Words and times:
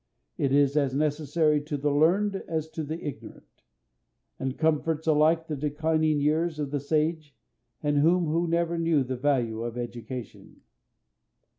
It 0.35 0.51
is 0.51 0.75
as 0.75 0.95
necessary 0.95 1.61
to 1.61 1.77
the 1.77 1.91
learned 1.91 2.37
as 2.47 2.67
to 2.69 2.81
the 2.83 3.05
ignorant, 3.05 3.61
and 4.39 4.57
comforts 4.57 5.05
alike 5.05 5.45
the 5.45 5.55
declining 5.55 6.19
years 6.19 6.57
of 6.57 6.71
the 6.71 6.79
sage 6.79 7.35
and 7.83 7.97
him 7.97 8.25
who 8.25 8.47
never 8.47 8.79
knew 8.79 9.03
the 9.03 9.15
value 9.15 9.61
of 9.61 9.77
education. 9.77 10.61